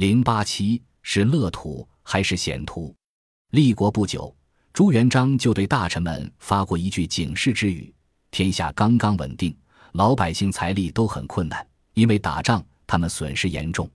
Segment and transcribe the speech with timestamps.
[0.00, 2.96] 零八七是乐土还是险途？
[3.50, 4.34] 立国不久，
[4.72, 7.94] 朱元璋就对大臣们发过一句警示之语：
[8.30, 9.54] 天下刚刚稳定，
[9.92, 13.86] 老百姓财力都很困难，因为打仗，他们损失严重。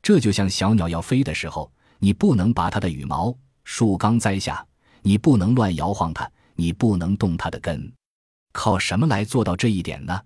[0.00, 4.64] 这就像小鸟要飞的时候，你不能拔它的羽毛；树刚栽下，
[5.02, 7.92] 你不能乱摇晃它，你不能动它的根。
[8.52, 10.22] 靠什么来做到这一点呢？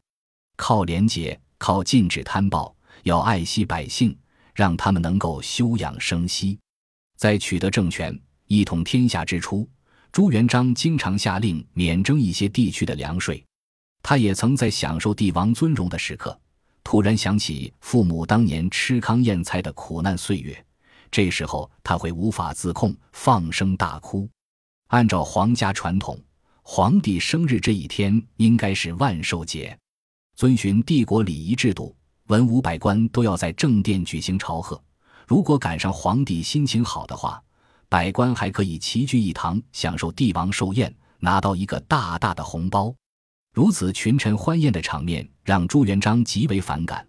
[0.57, 4.15] 靠廉洁，靠禁止贪暴，要爱惜百姓。
[4.55, 6.59] 让他们能够休养生息，
[7.17, 9.69] 在取得政权、一统天下之初，
[10.13, 13.45] 朱元璋经常下令免征一些地区的粮税。
[14.03, 16.39] 他也曾在享受帝王尊荣的时刻，
[16.85, 20.65] 突然想起父母当年吃糠咽菜的苦难岁月，
[21.11, 24.29] 这时候他会无法自控，放声大哭。
[24.89, 26.21] 按照皇家传统，
[26.63, 29.77] 皇帝生日这一天应该是万寿节，
[30.37, 31.97] 遵循帝国礼仪制度。
[32.29, 34.83] 文武百官都要在正殿举行朝贺，
[35.27, 37.43] 如果赶上皇帝心情好的话，
[37.87, 42.95] 百官还可以齐聚一堂，享受帝王寿宴，拿到一个大大的红包。
[43.53, 47.07] 如此群臣欢宴的场面让朱元璋极为反感，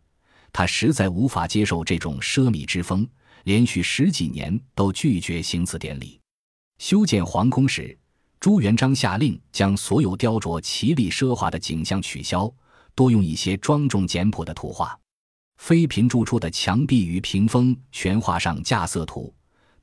[0.52, 3.08] 他实在无法接受这种奢靡之风，
[3.45, 6.19] 连续十几年都拒绝行此典礼。
[6.77, 7.97] 修建皇宫时，
[8.41, 12.53] 朱元璋下令将所有雕琢奇丽奢华的景象取消，
[12.93, 14.99] 多用一些庄重简朴的图画。
[15.58, 19.34] 妃嫔住处的墙壁与屏风全画上架色图，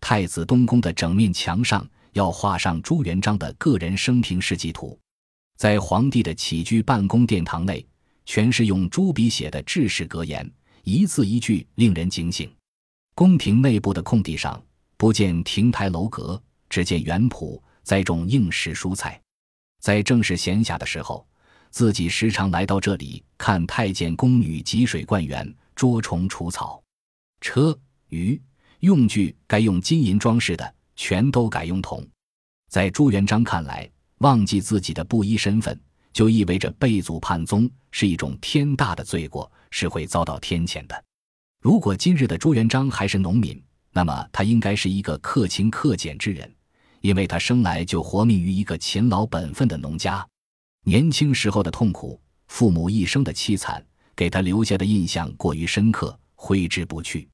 [0.01, 4.98] 太子东宫的整面墙上要画上朱元璋的个人生平事迹图，
[5.56, 7.84] 在皇帝的起居办公殿堂内，
[8.25, 10.48] 全是用朱笔写的制式格言，
[10.84, 12.48] 一字一句令人警醒。
[13.15, 14.62] 宫廷内部的空地上
[14.97, 19.20] 不见亭台楼阁，只见园圃，栽种应时蔬菜。
[19.81, 21.27] 在正是闲暇的时候，
[21.70, 25.53] 自己时常来到这里看太监宫女汲水灌园。
[25.75, 26.83] 捉虫除草，
[27.41, 27.78] 车、
[28.09, 28.41] 鱼、
[28.81, 32.06] 用具该用金银装饰的，全都改用铜。
[32.69, 35.78] 在朱元璋看来，忘记自己的布衣身份，
[36.12, 41.05] 就意味着背祖叛宗，是一种天大的罪过，是会遭到天谴的。
[41.61, 43.62] 如果今日的朱元璋还是农民，
[43.93, 46.50] 那么他应该是一个克勤克俭之人，
[47.03, 50.27] 因为他生来就活命于一个勤劳本分的农家。
[50.84, 53.84] 年轻时候的痛苦，父母一生的凄惨。
[54.22, 57.28] 给他留下的印象过于深刻，挥之不去。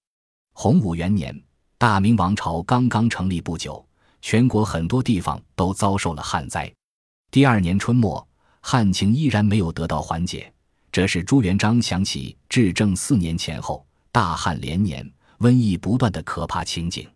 [0.55, 1.39] 洪武元年，
[1.77, 3.87] 大明王朝刚刚成立不久，
[4.23, 6.73] 全国很多地方都遭受了旱灾。
[7.31, 8.27] 第二年春末，
[8.63, 10.51] 旱情依然没有得到缓解，
[10.91, 15.07] 这使朱元璋想起至正四年前后大旱连年、
[15.41, 17.07] 瘟疫不断的可怕情景。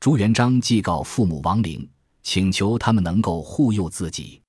[0.00, 1.88] 朱元璋祭告父母亡灵，
[2.24, 4.42] 请求他们能够护佑自己。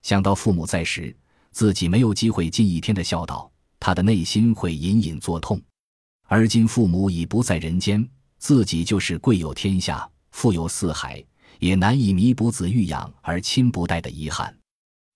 [0.00, 1.14] 想到父母在时，
[1.50, 3.52] 自己没有机会尽一天的孝道。
[3.86, 5.62] 他的内心会隐隐作痛，
[6.24, 8.04] 而今父母已不在人间，
[8.36, 11.24] 自己就是贵有天下、富有四海，
[11.60, 14.52] 也难以弥补子欲养而亲不待的遗憾。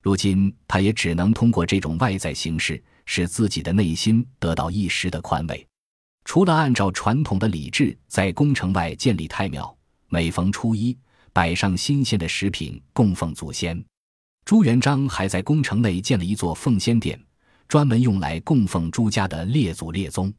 [0.05, 5.67] 如今，他也只能通过这种外在形式，使自己的内心得到一时的宽慰。
[6.25, 9.77] 除了按照传统的礼制在宫城外建立太庙，
[10.07, 10.97] 每逢初一
[11.33, 13.85] 摆上新鲜的食品供奉祖先，
[14.45, 17.21] 朱元璋还在宫城内建了一座奉先殿。
[17.71, 20.35] 专门用来供奉朱家的列祖列宗，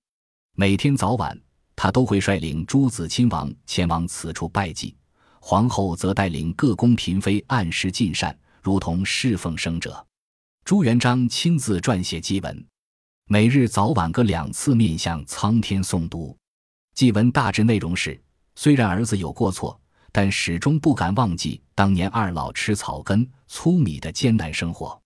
[0.57, 1.39] 每天早晚，
[1.77, 4.93] 他都会率领诸子亲王前往此处拜祭，
[5.39, 10.05] 皇后则带领各宫嫔妃按时进膳，如同侍奉生者。
[10.65, 12.65] 朱元璋亲自撰写祭文，
[13.29, 16.35] 每日早晚各两次面向苍天诵读。
[16.95, 18.21] 祭文大致内容是：
[18.55, 19.79] 虽然儿子有过错，
[20.11, 25.01] 但始终不敢忘记当年二老吃草根、粗米的艰难生活。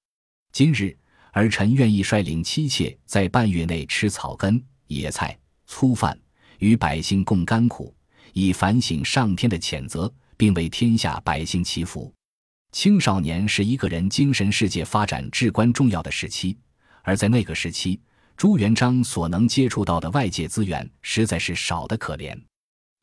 [0.51, 0.97] 今日。
[1.35, 5.37] 儿臣愿意率领妻妾在半月内吃草根、野菜、
[5.67, 6.17] 粗饭，
[6.59, 7.93] 与百姓共甘苦，
[8.31, 12.09] 以反省上天的谴责，并为天下百姓祈福。
[12.71, 16.57] 青少年是一个人精神世界发展至关重要的时期，
[17.03, 17.99] 而在那个时期，
[18.37, 22.33] 朱元璋所能接触到的外界资源实在是少得可怜。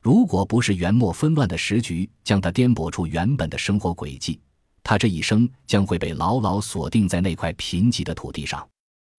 [0.01, 4.41] 如果不是元末纷乱的时局将他颠簸出原本的生活轨迹，
[4.83, 8.67] 他这一生将会被牢牢锁定在那块贫瘠的土地上，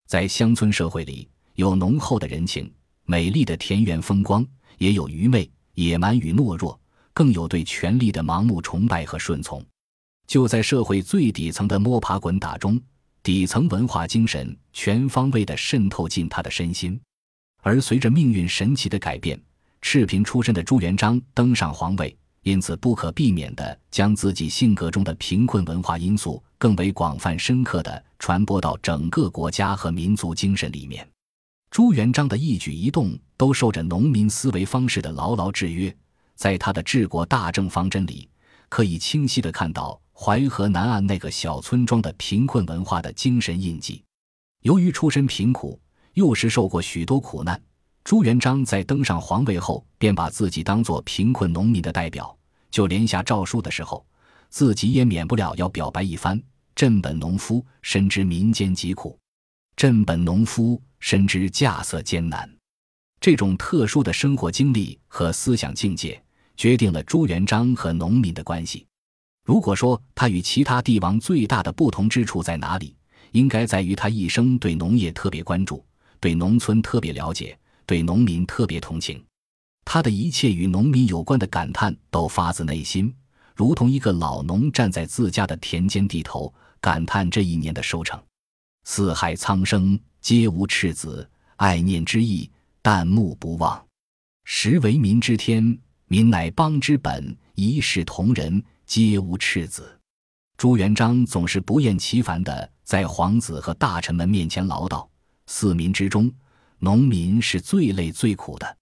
[0.06, 2.70] 在乡村社会里，有浓厚的人情、
[3.06, 4.46] 美丽的田园风光，
[4.78, 6.78] 也有愚昧、野蛮与懦弱，
[7.14, 9.64] 更有对权力的盲目崇拜和顺从。
[10.26, 12.80] 就在社会最底层的摸爬滚打中，
[13.22, 17.00] 底层文化精神全方位地渗透进他的身心。
[17.62, 19.40] 而随着命运神奇的改变，
[19.80, 22.14] 赤贫出身的朱元璋登上皇位。
[22.44, 31.08] 因此，不可避免地将自己性格中的贫困文化因素更为广泛深刻地传播到整个国家和民族精神里面。
[31.70, 35.94] 朱元璋的一举一动都受着农民思维方式的牢牢制约，
[36.34, 38.28] 在他的治国大政方针里，
[38.68, 44.04] 可以清晰地看到淮河南岸那个小村庄的贫困文化的精神印记。
[44.60, 45.80] 由于出身贫苦，
[46.12, 47.58] 幼时受过许多苦难，
[48.04, 52.36] 朱元璋在登上皇位后，便把自己当作贫困农民的代表。
[52.70, 54.04] 就连下诏书的时候，
[54.50, 56.40] 自己也免不了要表白一番
[56.76, 59.18] ：“朕本农夫，深知民间疾苦。
[59.76, 62.50] 朕本农夫。”深知稼穑艰难，
[63.20, 66.18] 这种特殊的生活经历和思想境界，
[66.56, 68.86] 决定了朱元璋和农民的关系。
[69.44, 72.96] 如果说他与其他帝王最大的不同之处在哪里，
[73.32, 75.84] 应该在于他一生对农业特别关注，
[76.18, 77.54] 对农村特别了解，
[77.86, 79.24] 对农民特别同情。
[79.84, 83.14] 他的一切与农民有关的感叹都发自内心，
[83.54, 88.20] 如同一个老农站在自家的田间地头，感叹这一年的收成。
[88.84, 89.98] 四海苍生。
[90.20, 92.50] 皆无赤子，爱念之意，
[92.82, 93.86] 旦暮不忘。
[94.44, 97.36] 实为民之天，民乃邦之本。
[97.56, 100.00] 一视同仁，皆无赤子。
[100.56, 105.06] 朱元璋总是不厌其烦地在皇子和大臣们面前唠叨：
[105.44, 106.32] 四民之中，
[106.84, 108.76] 农民是最累最苦的。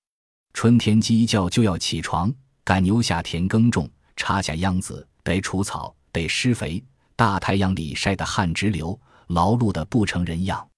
[0.54, 2.34] 春天鸡叫就要起床
[2.64, 6.82] 赶牛下田耕种，插下秧子，得除草，得施肥，
[7.14, 10.69] 大太阳里晒得汗直流，劳碌得不成人样。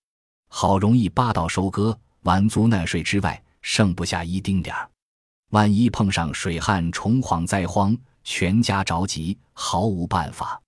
[0.51, 4.87] 好容易扒到收割，完足纳税之外，剩不下一丁点儿。
[5.49, 10.61] 万一碰上水旱、虫蝗灾荒，全家着急，毫无办法。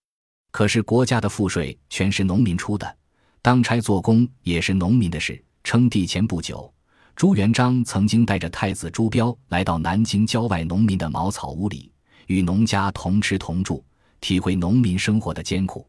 [0.52, 2.96] 可是国家的赋税全是农民出的，
[3.42, 5.44] 当差做工也是农民的事。
[5.66, 6.72] 称帝前不久，
[7.16, 11.90] 朱元璋曾经带着太子朱标来到南京郊外农民的茅草屋里，
[12.28, 13.84] 与农家同吃同住，
[14.20, 15.84] 体会农民生活的艰苦。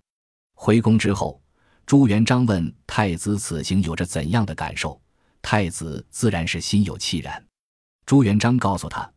[0.56, 1.40] 回宫之后。
[1.86, 5.00] 朱元璋问太子：“此行有着怎样的感受？”
[5.44, 7.42] 太子自然是心有戚然。
[8.06, 9.10] 朱元璋告诉他：“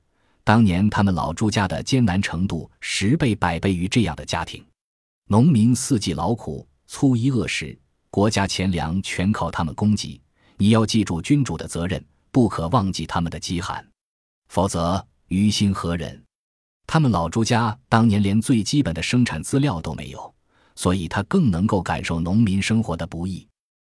[0.45, 4.65] 当年他们老朱家的艰难程度，十倍百倍于这样的家庭。
[5.27, 7.77] 农民四季劳苦，粗衣饿食，
[8.11, 10.21] 国家钱粮全靠他们供给。
[10.61, 13.83] 你要记住君主的责任，不可忘记他们的饥寒，
[14.51, 16.23] 否则于心何忍？
[16.87, 20.35] 他们老朱家当年连最基本的生产资料都没有。”
[20.77, 23.47] 所以他更能够感受农民生活的不易。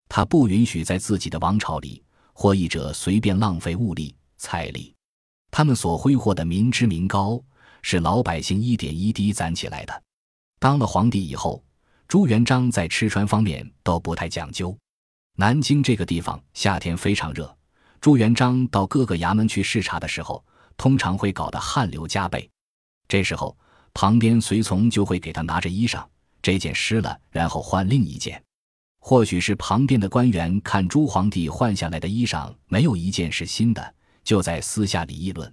[0.09, 4.94] 他不允许在自己的王朝里，获益者随便浪费物力财力。
[5.50, 7.41] 他们所挥霍的民脂民膏，
[7.82, 10.03] 是老百姓一点一滴攒起来的。
[10.61, 11.62] 当了皇帝以后，
[12.06, 14.76] 朱元璋在吃穿方面都不太讲究。
[15.37, 17.56] 南京这个地方夏天非常热，
[18.00, 20.44] 朱元璋到各个衙门去视察的时候，
[20.76, 22.49] 通常会搞得汗流浃背。
[23.08, 23.56] 这时候，
[23.94, 26.05] 旁边随从就会给他拿着衣裳。
[26.43, 28.43] 这件湿了，然后换另一件。
[29.00, 35.52] 或许是旁边的官员看朱皇帝换下来的衣裳没有一件是新的，就在私下里议论。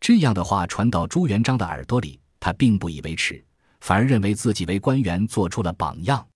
[0.00, 3.44] 这样的话传到朱元璋的耳朵里，他并不以为耻，
[3.80, 6.26] 反而认为自己为官员做出了榜样。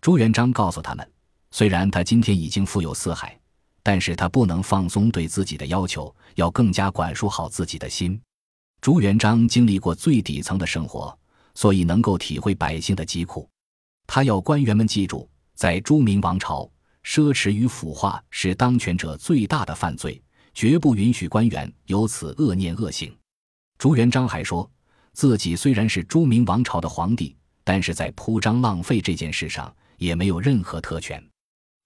[0.00, 1.10] 朱元璋告诉他们，
[1.50, 3.38] 虽然他今天已经富有四海，
[3.82, 8.20] 但是他不能放松对自己的要求，要更加管束好自己的心。
[8.80, 11.16] 朱元璋经历过最底层的生活。
[11.52, 13.46] 所以能够体会百姓的疾苦，
[14.06, 16.70] 他要官员们记住，在朱明王朝，
[17.04, 20.22] 奢侈与腐化是当权者最大的犯罪，
[20.54, 23.14] 绝不允许官员有此恶念恶行。
[23.78, 24.70] 朱元璋还说，
[25.12, 31.22] 自己虽然是朱明王朝的皇帝，但是在铺张浪费这件事上也没有任何特权。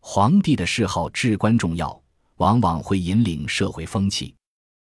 [0.06, 1.98] 皇帝的嗜好至关重要，
[2.36, 4.34] 往往会引领社会风气。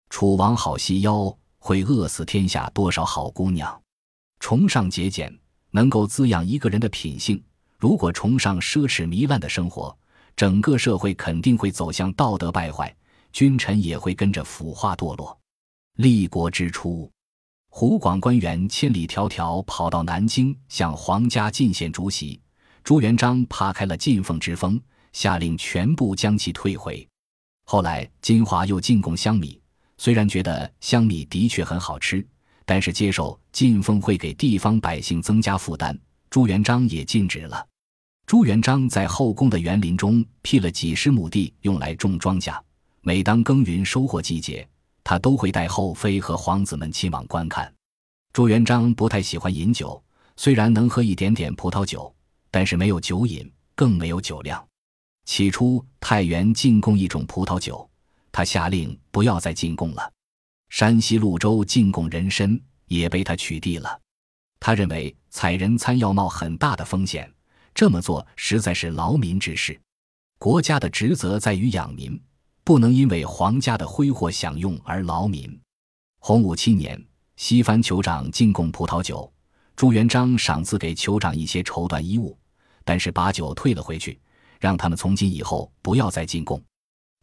[0.08, 3.80] 楚王好细腰，会饿死天下多少好姑娘。
[4.40, 5.30] 崇尚节俭，
[5.72, 7.40] 能够滋养一个人的品性。
[7.78, 9.94] 如果崇尚奢侈糜烂的生活，
[10.34, 12.92] 整个社会肯定会走向道德败坏，
[13.30, 15.38] 君臣也会跟着腐化堕落。
[15.96, 17.08] 立国之初，
[17.68, 22.40] 湖广官员千里迢迢跑到南京向皇家进献竹席，
[22.82, 24.80] 朱元璋怕开了进奉之风，
[25.12, 27.06] 下令全部将其退回。
[27.64, 29.60] 后来金华又进贡香米，
[29.98, 32.26] 虽然觉得香米的确很好吃。
[32.66, 35.98] 但是接受进奉会给地方百姓增加负担，
[36.28, 37.66] 朱元璋也禁止了。
[38.26, 42.56] 朱元璋在后宫的园林中辟了几十亩地，用来种庄稼。
[43.00, 44.64] 每当耕耘收获季节，
[45.02, 47.74] 他都会带后妃和皇子们亲往观看。
[48.32, 50.00] 朱元璋不太喜欢饮酒，
[50.36, 52.14] 虽然能喝一点点葡萄酒，
[52.52, 54.64] 但是没有酒瘾，更没有酒量。
[55.30, 57.88] 起初太原进贡一种葡萄酒，
[58.32, 60.12] 他下令不要再进贡了。
[60.70, 63.96] 山西潞州进贡人参也被他取缔了。
[64.58, 67.32] 他认为采人参要冒很大的风险，
[67.72, 69.80] 这么做实在是劳民之事。
[70.36, 72.20] 国家的职责在于养民，
[72.64, 75.56] 不能因为皇家的挥霍享用而劳民。
[76.18, 77.00] 洪武七年，
[77.36, 79.32] 西番酋长进贡葡萄酒，
[79.76, 82.36] 朱元璋赏赐给酋长一些绸缎衣物，
[82.84, 84.18] 但是把酒退了回去，
[84.60, 86.62] 让他们从今以后不要再进贡。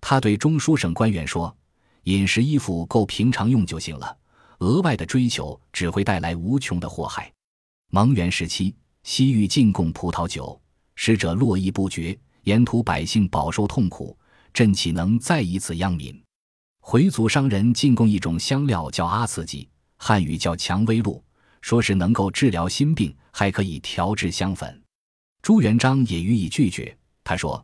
[0.02, 1.56] 他对中书省官员说
[2.04, 4.18] ：“饮食衣服够平常用就行了，
[4.60, 7.32] 额外的追求只会带来无穷的祸害。”
[7.90, 10.60] 蒙元时期，西域进贡葡萄酒，
[10.96, 14.18] 使者络绎不绝，沿途百姓饱受痛苦，
[14.54, 16.22] 朕岂能再一次殃民？
[16.82, 21.24] 回族商人进贡一种香料，叫阿刺激，汉语叫蔷薇露，
[21.62, 24.82] 说是能够治疗心病，还可以调制香粉。
[25.42, 27.62] 朱元璋也予以拒绝，他说。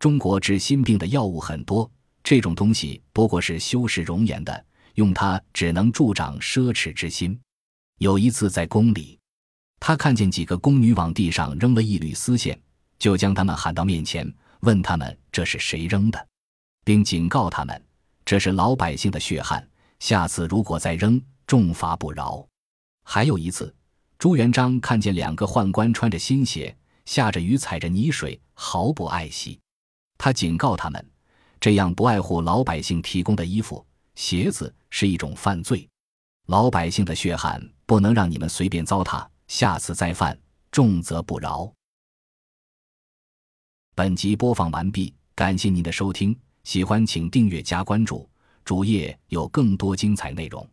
[0.00, 1.90] 中国治心病的药物很多，
[2.22, 7.38] 这种东西不过是修饰容颜的，用它只能助长奢侈之心。
[7.98, 9.18] 有一次在宫里，
[9.80, 12.60] 他看见几个宫女往地上扔了一缕丝线，
[12.98, 14.30] 就将他们喊到面前，
[14.60, 16.28] 问他们这是谁扔的，
[16.84, 17.82] 并警告他们
[18.26, 19.66] 这是老百姓的血汗，
[20.00, 22.46] 下次如果再扔，重罚不饶。
[23.04, 23.74] 还有一次，
[24.18, 29.58] 朱元璋看见两个宦官穿着新鞋，下着雨踩着泥水，毫不爱惜。
[30.16, 31.10] 他警告他们，
[31.60, 33.84] 这样不爱护老百姓提供的衣服、
[34.14, 35.88] 鞋子是一种犯罪。
[36.46, 40.38] 老百姓的血汗不能让你们随便糟蹋，下次再犯，
[40.70, 41.72] 重则不饶。
[43.94, 48.28] 本集播放完毕，感谢您的收听，喜欢请订阅加关注，
[48.64, 50.68] 主页有更多精彩内容。